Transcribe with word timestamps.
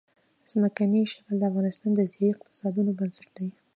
ځمکنی 0.51 1.01
شکل 1.13 1.35
د 1.39 1.43
افغانستان 1.49 1.91
د 1.95 2.01
ځایي 2.11 2.27
اقتصادونو 2.33 2.91
بنسټ 2.99 3.27
دی. 3.37 3.47